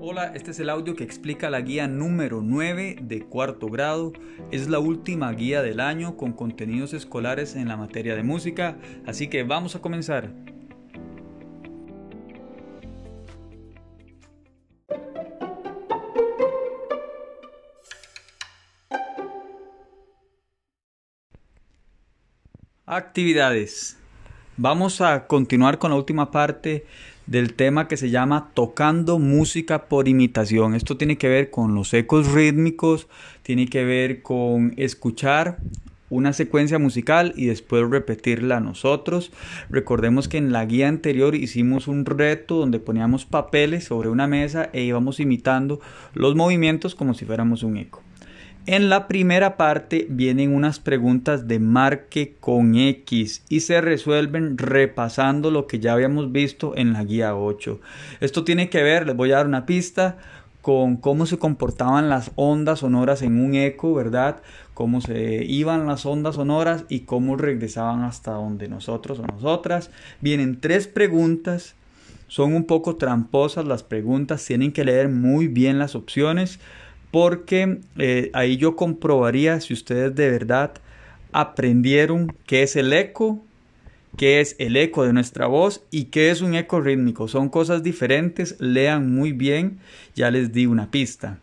Hola, 0.00 0.30
este 0.36 0.52
es 0.52 0.60
el 0.60 0.70
audio 0.70 0.94
que 0.94 1.02
explica 1.02 1.50
la 1.50 1.60
guía 1.60 1.88
número 1.88 2.40
9 2.40 2.98
de 3.02 3.24
cuarto 3.24 3.66
grado. 3.66 4.12
Es 4.52 4.68
la 4.68 4.78
última 4.78 5.32
guía 5.32 5.60
del 5.60 5.80
año 5.80 6.16
con 6.16 6.32
contenidos 6.34 6.92
escolares 6.92 7.56
en 7.56 7.66
la 7.66 7.76
materia 7.76 8.14
de 8.14 8.22
música, 8.22 8.78
así 9.06 9.26
que 9.26 9.42
vamos 9.42 9.74
a 9.74 9.80
comenzar. 9.80 10.30
Actividades. 22.86 23.98
Vamos 24.56 25.00
a 25.00 25.26
continuar 25.26 25.78
con 25.78 25.90
la 25.90 25.96
última 25.96 26.30
parte 26.30 26.86
del 27.28 27.52
tema 27.52 27.88
que 27.88 27.98
se 27.98 28.10
llama 28.10 28.50
tocando 28.54 29.18
música 29.18 29.86
por 29.86 30.08
imitación. 30.08 30.74
Esto 30.74 30.96
tiene 30.96 31.18
que 31.18 31.28
ver 31.28 31.50
con 31.50 31.74
los 31.74 31.92
ecos 31.92 32.32
rítmicos, 32.32 33.06
tiene 33.42 33.68
que 33.68 33.84
ver 33.84 34.22
con 34.22 34.72
escuchar 34.78 35.58
una 36.10 36.32
secuencia 36.32 36.78
musical 36.78 37.34
y 37.36 37.44
después 37.46 37.88
repetirla 37.88 38.60
nosotros. 38.60 39.30
Recordemos 39.68 40.26
que 40.26 40.38
en 40.38 40.52
la 40.52 40.64
guía 40.64 40.88
anterior 40.88 41.34
hicimos 41.34 41.86
un 41.86 42.06
reto 42.06 42.56
donde 42.56 42.80
poníamos 42.80 43.26
papeles 43.26 43.84
sobre 43.84 44.08
una 44.08 44.26
mesa 44.26 44.70
e 44.72 44.82
íbamos 44.82 45.20
imitando 45.20 45.80
los 46.14 46.34
movimientos 46.34 46.94
como 46.94 47.12
si 47.12 47.26
fuéramos 47.26 47.62
un 47.62 47.76
eco. 47.76 48.02
En 48.70 48.90
la 48.90 49.08
primera 49.08 49.56
parte 49.56 50.06
vienen 50.10 50.54
unas 50.54 50.78
preguntas 50.78 51.48
de 51.48 51.58
marque 51.58 52.34
con 52.38 52.74
X 52.74 53.42
y 53.48 53.60
se 53.60 53.80
resuelven 53.80 54.58
repasando 54.58 55.50
lo 55.50 55.66
que 55.66 55.78
ya 55.78 55.94
habíamos 55.94 56.32
visto 56.32 56.76
en 56.76 56.92
la 56.92 57.02
guía 57.02 57.34
8. 57.34 57.80
Esto 58.20 58.44
tiene 58.44 58.68
que 58.68 58.82
ver, 58.82 59.06
les 59.06 59.16
voy 59.16 59.32
a 59.32 59.36
dar 59.36 59.46
una 59.46 59.64
pista, 59.64 60.18
con 60.60 60.98
cómo 60.98 61.24
se 61.24 61.38
comportaban 61.38 62.10
las 62.10 62.30
ondas 62.34 62.80
sonoras 62.80 63.22
en 63.22 63.42
un 63.42 63.54
eco, 63.54 63.94
¿verdad? 63.94 64.42
Cómo 64.74 65.00
se 65.00 65.46
iban 65.46 65.86
las 65.86 66.04
ondas 66.04 66.34
sonoras 66.34 66.84
y 66.90 67.00
cómo 67.00 67.36
regresaban 67.38 68.02
hasta 68.02 68.32
donde 68.32 68.68
nosotros 68.68 69.18
o 69.18 69.22
nosotras. 69.22 69.90
Vienen 70.20 70.60
tres 70.60 70.88
preguntas. 70.88 71.74
Son 72.26 72.52
un 72.52 72.64
poco 72.64 72.96
tramposas 72.96 73.64
las 73.64 73.82
preguntas, 73.82 74.44
tienen 74.44 74.72
que 74.72 74.84
leer 74.84 75.08
muy 75.08 75.48
bien 75.48 75.78
las 75.78 75.94
opciones 75.94 76.60
porque 77.10 77.80
eh, 77.96 78.30
ahí 78.32 78.56
yo 78.56 78.76
comprobaría 78.76 79.60
si 79.60 79.72
ustedes 79.72 80.14
de 80.14 80.30
verdad 80.30 80.72
aprendieron 81.32 82.34
qué 82.46 82.62
es 82.62 82.76
el 82.76 82.92
eco, 82.92 83.42
qué 84.16 84.40
es 84.40 84.56
el 84.58 84.76
eco 84.76 85.04
de 85.04 85.12
nuestra 85.12 85.46
voz 85.46 85.82
y 85.90 86.04
qué 86.06 86.30
es 86.30 86.40
un 86.40 86.54
eco 86.54 86.80
rítmico. 86.80 87.28
Son 87.28 87.48
cosas 87.48 87.82
diferentes, 87.82 88.56
lean 88.58 89.14
muy 89.14 89.32
bien, 89.32 89.78
ya 90.14 90.30
les 90.30 90.52
di 90.52 90.66
una 90.66 90.90
pista. 90.90 91.38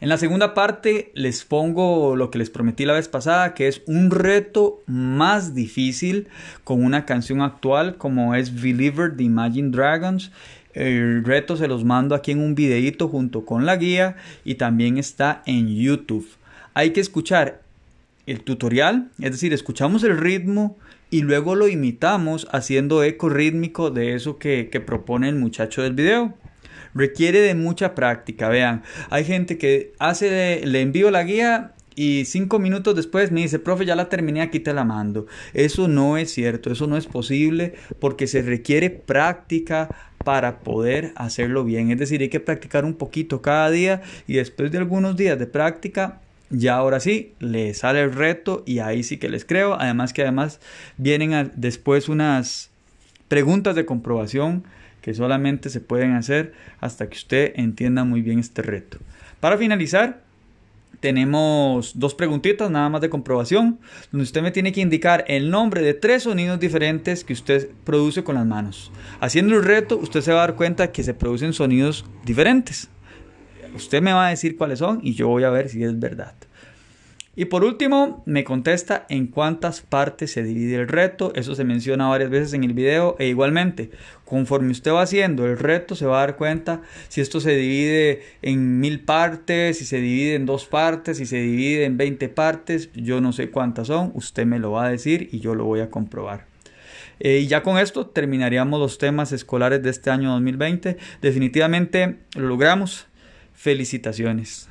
En 0.00 0.08
la 0.08 0.16
segunda 0.16 0.54
parte 0.54 1.12
les 1.14 1.44
pongo 1.44 2.16
lo 2.16 2.30
que 2.30 2.38
les 2.38 2.48
prometí 2.48 2.86
la 2.86 2.94
vez 2.94 3.08
pasada, 3.08 3.52
que 3.52 3.68
es 3.68 3.82
un 3.86 4.10
reto 4.10 4.80
más 4.86 5.54
difícil 5.54 6.28
con 6.64 6.82
una 6.82 7.04
canción 7.04 7.42
actual 7.42 7.96
como 7.96 8.34
es 8.34 8.62
Believer 8.62 9.12
de 9.12 9.24
Imagine 9.24 9.70
Dragons 9.70 10.32
el 10.74 11.24
reto 11.24 11.56
se 11.56 11.68
los 11.68 11.84
mando 11.84 12.14
aquí 12.14 12.30
en 12.30 12.40
un 12.40 12.54
videito 12.54 13.08
junto 13.08 13.44
con 13.44 13.66
la 13.66 13.76
guía 13.76 14.16
y 14.44 14.54
también 14.54 14.98
está 14.98 15.42
en 15.46 15.74
YouTube. 15.74 16.28
Hay 16.74 16.90
que 16.90 17.00
escuchar 17.00 17.62
el 18.26 18.42
tutorial, 18.42 19.10
es 19.18 19.32
decir, 19.32 19.52
escuchamos 19.52 20.04
el 20.04 20.16
ritmo 20.16 20.78
y 21.10 21.22
luego 21.22 21.56
lo 21.56 21.66
imitamos 21.66 22.46
haciendo 22.52 23.02
eco 23.02 23.28
rítmico 23.28 23.90
de 23.90 24.14
eso 24.14 24.38
que, 24.38 24.68
propone 24.86 25.28
el 25.28 25.34
muchacho 25.34 25.82
del 25.82 25.94
video. 25.94 26.34
Requiere 26.94 27.40
de 27.40 27.54
mucha 27.54 27.94
práctica, 27.94 28.48
vean, 28.48 28.82
hay 29.10 29.24
gente 29.24 29.58
que 29.58 29.92
hace, 29.98 30.62
le 30.64 30.80
envío 30.80 31.10
la 31.10 31.22
guía 31.24 31.72
y 31.94 32.24
cinco 32.24 32.58
minutos 32.58 32.94
después 32.94 33.30
me 33.30 33.42
dice, 33.42 33.58
profe, 33.58 33.84
ya 33.84 33.94
la 33.94 34.08
terminé, 34.08 34.42
aquí 34.42 34.60
te 34.60 34.72
la 34.72 34.84
mando. 34.84 35.26
Eso 35.52 35.88
no 35.88 36.16
es 36.16 36.32
cierto, 36.32 36.72
eso 36.72 36.86
no 36.86 36.96
es 36.96 37.06
posible 37.06 37.74
porque 37.98 38.26
se 38.26 38.42
requiere 38.42 38.90
práctica 38.90 39.88
para 40.24 40.60
poder 40.60 41.12
hacerlo 41.16 41.64
bien. 41.64 41.90
Es 41.90 41.98
decir, 41.98 42.20
hay 42.20 42.28
que 42.28 42.40
practicar 42.40 42.84
un 42.84 42.94
poquito 42.94 43.42
cada 43.42 43.70
día 43.70 44.02
y 44.26 44.34
después 44.34 44.70
de 44.70 44.78
algunos 44.78 45.16
días 45.16 45.38
de 45.38 45.46
práctica, 45.46 46.20
ya 46.50 46.76
ahora 46.76 47.00
sí, 47.00 47.34
le 47.38 47.74
sale 47.74 48.02
el 48.02 48.12
reto 48.12 48.62
y 48.66 48.78
ahí 48.80 49.02
sí 49.02 49.18
que 49.18 49.28
les 49.28 49.44
creo. 49.44 49.74
Además 49.74 50.12
que 50.12 50.22
además 50.22 50.60
vienen 50.96 51.52
después 51.56 52.08
unas 52.08 52.70
preguntas 53.28 53.74
de 53.74 53.86
comprobación 53.86 54.64
que 55.00 55.14
solamente 55.14 55.70
se 55.70 55.80
pueden 55.80 56.12
hacer 56.12 56.52
hasta 56.80 57.08
que 57.08 57.16
usted 57.16 57.52
entienda 57.56 58.04
muy 58.04 58.22
bien 58.22 58.38
este 58.38 58.62
reto. 58.62 58.98
Para 59.40 59.56
finalizar, 59.56 60.22
tenemos 61.00 61.98
dos 61.98 62.14
preguntitas 62.14 62.70
nada 62.70 62.88
más 62.90 63.00
de 63.00 63.08
comprobación, 63.08 63.78
donde 64.12 64.24
usted 64.24 64.42
me 64.42 64.50
tiene 64.50 64.72
que 64.72 64.82
indicar 64.82 65.24
el 65.28 65.50
nombre 65.50 65.80
de 65.80 65.94
tres 65.94 66.24
sonidos 66.24 66.60
diferentes 66.60 67.24
que 67.24 67.32
usted 67.32 67.70
produce 67.84 68.22
con 68.22 68.34
las 68.34 68.46
manos. 68.46 68.92
Haciendo 69.20 69.56
el 69.56 69.64
reto, 69.64 69.96
usted 69.96 70.20
se 70.20 70.32
va 70.32 70.44
a 70.44 70.46
dar 70.46 70.56
cuenta 70.56 70.92
que 70.92 71.02
se 71.02 71.14
producen 71.14 71.54
sonidos 71.54 72.04
diferentes. 72.24 72.88
Usted 73.74 74.02
me 74.02 74.12
va 74.12 74.26
a 74.26 74.30
decir 74.30 74.56
cuáles 74.56 74.80
son 74.80 75.00
y 75.02 75.14
yo 75.14 75.28
voy 75.28 75.44
a 75.44 75.50
ver 75.50 75.68
si 75.68 75.82
es 75.82 75.98
verdad. 75.98 76.34
Y 77.36 77.44
por 77.44 77.62
último, 77.62 78.24
me 78.26 78.42
contesta 78.42 79.06
en 79.08 79.28
cuántas 79.28 79.82
partes 79.82 80.32
se 80.32 80.42
divide 80.42 80.74
el 80.74 80.88
reto. 80.88 81.32
Eso 81.36 81.54
se 81.54 81.62
menciona 81.62 82.08
varias 82.08 82.28
veces 82.28 82.54
en 82.54 82.64
el 82.64 82.74
video. 82.74 83.14
E 83.20 83.28
igualmente, 83.28 83.90
conforme 84.24 84.72
usted 84.72 84.90
va 84.90 85.02
haciendo 85.02 85.46
el 85.46 85.56
reto, 85.56 85.94
se 85.94 86.06
va 86.06 86.18
a 86.18 86.26
dar 86.26 86.36
cuenta 86.36 86.82
si 87.08 87.20
esto 87.20 87.40
se 87.40 87.54
divide 87.54 88.22
en 88.42 88.80
mil 88.80 89.00
partes, 89.00 89.78
si 89.78 89.84
se 89.84 90.00
divide 90.00 90.34
en 90.34 90.44
dos 90.44 90.66
partes, 90.66 91.18
si 91.18 91.26
se 91.26 91.36
divide 91.36 91.84
en 91.84 91.96
20 91.96 92.28
partes. 92.30 92.90
Yo 92.94 93.20
no 93.20 93.32
sé 93.32 93.50
cuántas 93.50 93.86
son. 93.86 94.10
Usted 94.14 94.44
me 94.44 94.58
lo 94.58 94.72
va 94.72 94.86
a 94.86 94.90
decir 94.90 95.28
y 95.30 95.38
yo 95.38 95.54
lo 95.54 95.64
voy 95.64 95.80
a 95.80 95.90
comprobar. 95.90 96.46
Eh, 97.20 97.38
y 97.38 97.46
ya 97.46 97.62
con 97.62 97.78
esto 97.78 98.06
terminaríamos 98.06 98.80
los 98.80 98.98
temas 98.98 99.30
escolares 99.30 99.82
de 99.84 99.90
este 99.90 100.10
año 100.10 100.30
2020. 100.32 100.96
Definitivamente 101.22 102.16
lo 102.34 102.48
logramos. 102.48 103.06
Felicitaciones. 103.54 104.70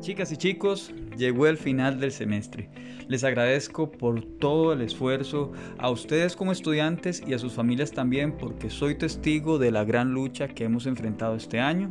Chicas 0.00 0.30
y 0.30 0.36
chicos, 0.36 0.92
llegó 1.16 1.48
el 1.48 1.58
final 1.58 1.98
del 1.98 2.12
semestre. 2.12 2.70
Les 3.08 3.24
agradezco 3.24 3.90
por 3.90 4.22
todo 4.22 4.72
el 4.72 4.80
esfuerzo, 4.80 5.52
a 5.76 5.90
ustedes 5.90 6.36
como 6.36 6.52
estudiantes 6.52 7.22
y 7.26 7.34
a 7.34 7.38
sus 7.38 7.52
familias 7.52 7.90
también, 7.90 8.36
porque 8.38 8.70
soy 8.70 8.94
testigo 8.94 9.58
de 9.58 9.72
la 9.72 9.84
gran 9.84 10.12
lucha 10.12 10.48
que 10.48 10.64
hemos 10.64 10.86
enfrentado 10.86 11.34
este 11.34 11.58
año. 11.58 11.88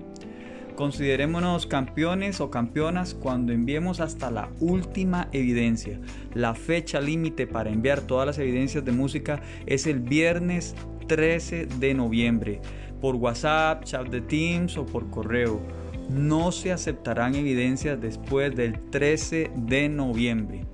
Considerémonos 0.77 1.67
campeones 1.67 2.39
o 2.39 2.49
campeonas 2.49 3.13
cuando 3.13 3.51
enviemos 3.51 3.99
hasta 3.99 4.31
la 4.31 4.49
última 4.61 5.27
evidencia. 5.33 5.99
La 6.33 6.55
fecha 6.55 7.01
límite 7.01 7.45
para 7.45 7.71
enviar 7.71 8.01
todas 8.01 8.25
las 8.25 8.39
evidencias 8.39 8.85
de 8.85 8.93
música 8.93 9.41
es 9.65 9.85
el 9.85 9.99
viernes 9.99 10.75
13 11.07 11.65
de 11.65 11.93
noviembre, 11.93 12.61
por 13.01 13.15
WhatsApp, 13.15 13.83
chat 13.83 14.07
de 14.07 14.21
Teams 14.21 14.77
o 14.77 14.85
por 14.85 15.09
correo 15.09 15.61
no 16.09 16.51
se 16.51 16.71
aceptarán 16.71 17.35
evidencias 17.35 17.99
después 17.99 18.55
del 18.55 18.79
13 18.89 19.51
de 19.55 19.89
noviembre. 19.89 20.65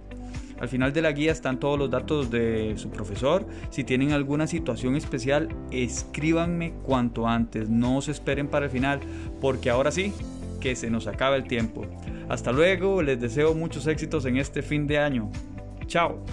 Al 0.59 0.69
final 0.69 0.93
de 0.93 1.01
la 1.01 1.11
guía 1.11 1.31
están 1.31 1.59
todos 1.59 1.77
los 1.77 1.89
datos 1.89 2.31
de 2.31 2.73
su 2.77 2.89
profesor. 2.89 3.45
Si 3.69 3.83
tienen 3.83 4.13
alguna 4.13 4.47
situación 4.47 4.95
especial, 4.95 5.49
escríbanme 5.71 6.73
cuanto 6.83 7.27
antes. 7.27 7.69
No 7.69 8.01
se 8.01 8.11
esperen 8.11 8.47
para 8.47 8.65
el 8.65 8.71
final, 8.71 9.01
porque 9.41 9.69
ahora 9.69 9.91
sí, 9.91 10.13
que 10.61 10.75
se 10.77 10.89
nos 10.89 11.07
acaba 11.07 11.35
el 11.35 11.43
tiempo. 11.43 11.85
Hasta 12.29 12.53
luego, 12.53 13.01
les 13.01 13.19
deseo 13.19 13.53
muchos 13.53 13.87
éxitos 13.87 14.25
en 14.25 14.37
este 14.37 14.61
fin 14.61 14.87
de 14.87 14.99
año. 14.99 15.29
Chao. 15.87 16.23